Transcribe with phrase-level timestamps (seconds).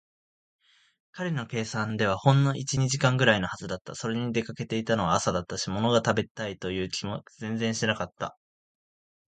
[1.11, 3.93] 彼の計算ではほんの一、二時間ぐらいのはずだった。
[3.93, 8.35] それに、出かけたのは朝だったし、ものが食べたいという気も全然しなかった。